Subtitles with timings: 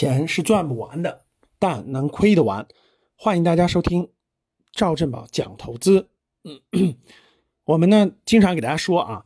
[0.00, 1.24] 钱是赚不完的，
[1.58, 2.68] 但能亏得完。
[3.16, 4.08] 欢迎大家收听
[4.70, 6.08] 赵振宝讲投资。
[6.44, 6.94] 嗯，
[7.64, 9.24] 我们呢经常给大家说啊，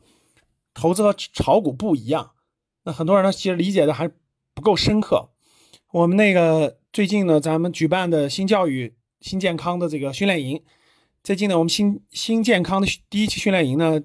[0.73, 2.31] 投资和炒股不一样。
[2.85, 4.09] 那很多人呢其实理解的还
[4.55, 5.29] 不够深刻。
[5.91, 10.63] 我们那个最近呢，咱们举办的新教育、新健康的这个训练营，
[11.23, 14.01] 最近呢，我们新新健康的第一期训练营呢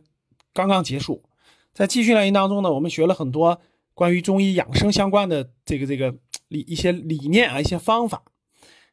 [0.53, 1.25] 刚刚结束，
[1.73, 3.59] 在季训练营当中呢，我们学了很多
[3.95, 6.15] 关于中医养生相关的这个这个。
[6.49, 8.23] 理一些理念啊，一些方法，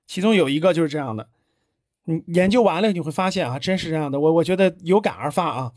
[0.06, 1.30] 其中有一个就是这样的。
[2.04, 4.20] 你研究完了，你会发现啊，真是这样的。
[4.20, 5.74] 我我觉得有感而发啊。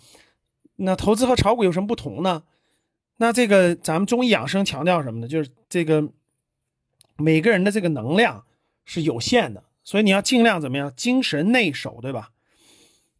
[0.76, 2.42] 那投资和炒股有什么不同呢？
[3.16, 5.26] 那这个咱们中医养生强调什么呢？
[5.26, 6.12] 就是这个
[7.16, 8.44] 每个人的这个能量
[8.84, 12.30] 是有限的，所以你要尽量怎么样，精神内守，对吧？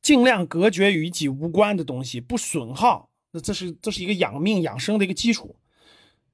[0.02, 3.08] 尽量隔绝与己无关的东西，不损耗。
[3.30, 5.56] 那这是这是一个养命养生的一个基础。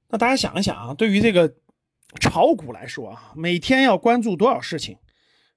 [0.09, 1.55] 那大家想一想啊，对于这个。
[2.19, 4.97] 炒股来说啊，每天要关注多少事情？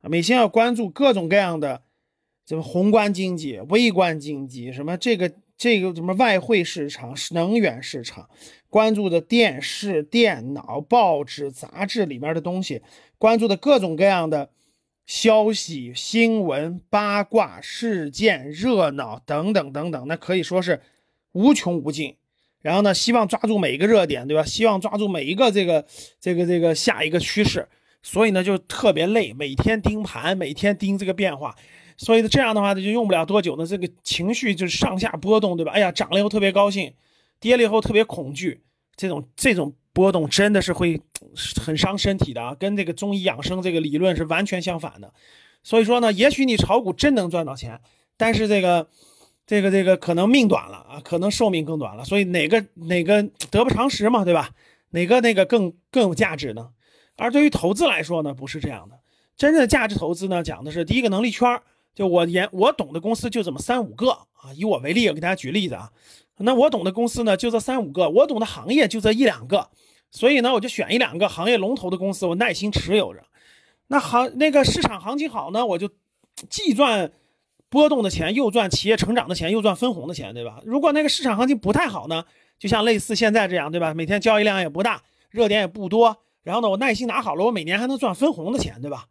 [0.02, 1.82] 每天要关注各种各样的，
[2.46, 8.30] 什么宏观经济、微观经济，什么这个这个什么外汇市场、能源市场，
[8.70, 12.80] 关注的电视、电脑、报纸、杂志里面的东西，
[13.18, 14.50] 关注的各种各样的
[15.04, 20.80] 消息、新闻、八卦事件、热闹等等等等，那可以说是
[21.32, 22.16] 无穷无尽。
[22.60, 24.42] 然后呢，希望抓住每一个热点，对吧？
[24.42, 25.86] 希望抓住每一个这个
[26.20, 27.68] 这个这个下一个趋势，
[28.02, 31.54] 所以呢就特别累，每天盯盘，每天盯这个变化，
[31.96, 35.70] 所以这样的话呢就用不了多久呢，这个情绪就是上下波动，对吧？
[35.70, 36.92] 哎呀，涨了以后特别高兴，
[37.38, 38.60] 跌了以后特别恐惧，
[38.96, 41.00] 这种这种波动真的是会
[41.64, 45.12] 很伤身体的啊，跟这个中医养生这个理论是完全相反的。
[45.62, 47.80] 所以说呢，也许你炒股真能赚到钱，
[48.16, 48.88] 但是这个。
[49.48, 54.50] 这个这个可能命短了啊，可能寿命更短了，所以哪个哪个得不偿失嘛，对吧？
[54.90, 56.68] 哪个那个更更有价值呢？
[57.16, 59.00] 而对于投资来说呢，不是这样的。
[59.38, 61.62] 真正的价值投资呢，讲的是第一个能力圈
[61.94, 64.52] 就我研我懂的公司就这么三五个啊。
[64.54, 65.90] 以我为例，我给大家举例子啊。
[66.36, 69.70] 那我懂的公司呢，就这三五个；我懂的行业就这一两个。
[70.10, 73.24] 所以呢，我就选一两个行业龙头的公司，我耐心持有着。
[73.86, 75.88] 那行那个市场行情好呢，我就
[76.50, 77.10] 既赚。
[77.70, 80.60] 波动的钱又赚，企业成长的钱又赚分红的钱，对吧？
[80.64, 82.24] 如果那个市场行情不太好呢，
[82.58, 83.92] 就像类似现在这样，对吧？
[83.92, 89.06] 每天交易量也不大，热点也不多，然后呢，我耐心拿好了，我每年还能赚分红的钱，对吧？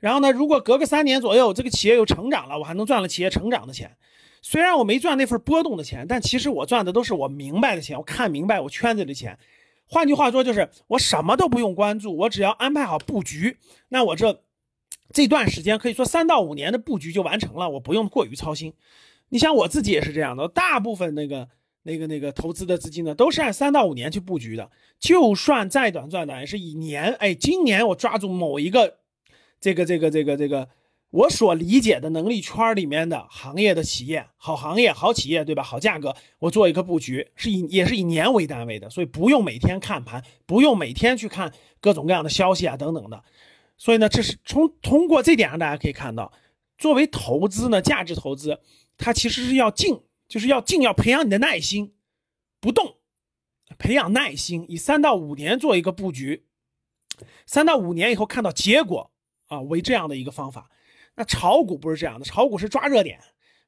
[0.00, 3.96] 然后呢，如果隔个三年左右，这个企业又成长了，我还能赚了企业成长的钱。
[4.42, 9.38] 虽然我没赚那份波动的钱，但其实我赚的都是我明白的钱，我看明白我圈子的钱。
[9.86, 13.58] 换句话说，就是我什么都不用关注，我只要安排好布局，
[13.90, 14.42] 那我这。
[15.12, 18.72] 这段时间可以说三到五年的布局就完成了，我不用过于操心。
[19.28, 21.48] 你像我自己也是这样的，大部分那个
[21.84, 24.70] 那个那个投资的资金呢，都是按三到五年去布局的。
[24.98, 27.12] 就算再短暂的，也是以年。
[27.14, 28.98] 哎，今年我抓住某一个
[29.60, 30.68] 这个这个这个这个
[31.10, 35.62] 我所理解的能力圈里面的行业的企业，好行业好企业，对吧？
[35.62, 43.22] 好价格，我做一个布局，是以也是以年为单位的，所以不用每天看盘，不用每天去看各种各样的消息啊等等的。
[43.82, 46.32] 所以呢，这是从通过这点上，大家可以看到，
[46.78, 48.60] 作为投资呢，价值投资，
[48.96, 51.92] 它其实是要静，就是要静，要培养你的耐心，
[52.60, 52.98] 不动，
[53.78, 56.46] 培养耐心，以三到五年做一个布局，
[57.44, 59.10] 三到五年以后看到结果
[59.48, 60.70] 啊，为这样的一个方法。
[61.16, 63.18] 那炒股不是这样的，炒股是抓热点，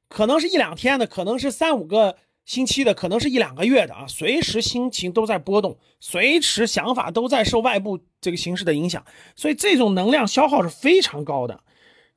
[0.07, 2.17] 可能是一两天的，可能是三五个。
[2.45, 9.03] 星期的可能是一两个月的啊，随时心情都在波动，随时想法都在受外部这个形势的影响，
[9.35, 11.63] 所以这种能量消耗是非常高的，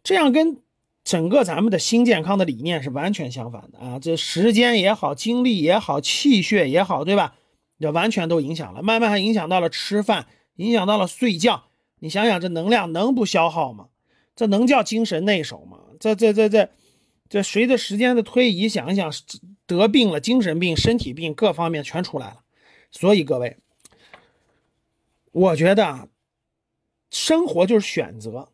[0.03, 0.59] 这样跟
[1.03, 3.99] 整个咱们的新健康的理念是完全相反的啊！
[3.99, 7.37] 这时间也好，精力也好，气血也好，对吧？
[7.81, 11.65] 这完全都影响了，慢慢还影响到了吃饭，影响到了睡觉。
[12.01, 13.87] 你想想，这能量能不消耗吗？
[14.37, 15.79] 这能叫精神内守吗？
[15.99, 16.69] 这这这这
[17.31, 19.11] 这随着时间的推移，想一想。
[19.69, 22.41] 得病了，精神病、身体病各方面全出来了，
[22.91, 23.59] 所以各位，
[25.31, 26.09] 我觉得
[27.11, 28.49] 生活就是选择，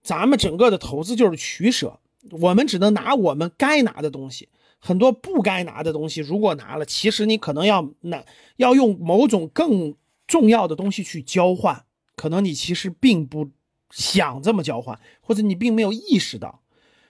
[0.00, 1.98] 咱们整个的投资就是取舍，
[2.30, 8.24] 我们只能拿我们该拿的东西，很多不该拿的东西，如果拿了，其实你可能要拿
[8.56, 9.96] 要用某种更
[10.28, 11.84] 重要的东西去交换，
[12.14, 13.50] 可能你其实并不
[13.90, 16.62] 想这么交换，或者你并没有意识到，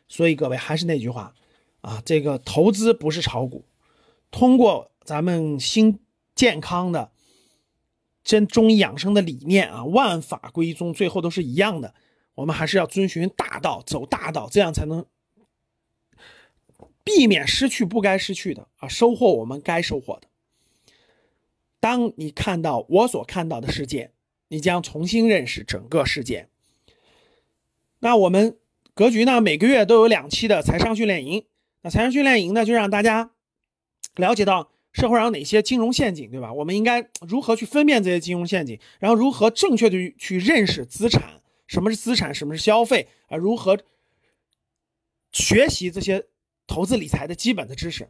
[0.09, 1.35] 所以各位还是那句话。
[1.81, 3.65] 啊，这个投资不是炒股，
[4.31, 5.99] 通过咱们新
[6.35, 7.11] 健康的
[8.23, 11.95] 真中医养生的理念啊，万法归宗，最后都是一样的。
[12.35, 15.05] 我们还是要遵循大道，走大道，这样才能
[17.03, 20.29] 避免失去不该失去的啊，收获我们该收获的。
[21.81, 24.13] 当你看到我所看到的世界，
[24.49, 26.49] 你将重新认识整个世界。
[28.01, 28.59] 那我们
[28.95, 31.45] 格局呢，每个月都有两期的财商训练营。
[31.83, 33.31] 那财商训练营呢，就让大家
[34.17, 36.53] 了解到社会上有哪些金融陷阱，对吧？
[36.53, 43.37] 我们应该如何去分辨这些金融陷阱，然后如何正确的去认识资产，什么是资产，什么是消费啊？
[43.37, 43.79] 如何
[45.33, 46.27] 学习这些
[46.67, 48.09] 投资理财的基本的知识？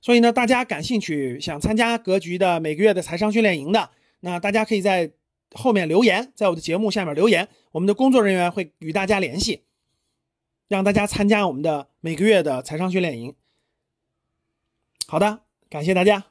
[0.00, 5.10] 所以呢，大家感兴趣想参加格局的每个月的财商训练营的，那大家可以在
[5.52, 9.62] 后面留言，在我的节目下面留言，我们的工作人员会与大家联系，
[10.68, 13.34] 让大家参加我们的每个月的财商训练营。
[15.06, 16.27] 好的，感谢大家。